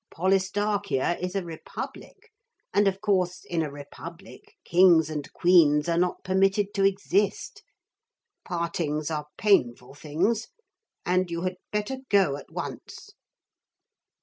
[0.09, 2.31] Polistarchia is a Republic,
[2.73, 7.61] and of course in a republic kings and queens are not permitted to exist.
[8.43, 10.47] Partings are painful things.
[11.05, 13.11] And you had better go at once.'